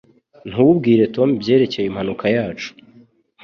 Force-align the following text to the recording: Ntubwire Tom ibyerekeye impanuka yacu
Ntubwire 0.49 1.03
Tom 1.15 1.29
ibyerekeye 1.37 1.87
impanuka 1.87 2.25
yacu 2.35 2.69